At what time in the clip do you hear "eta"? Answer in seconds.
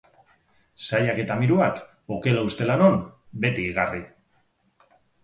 1.23-1.35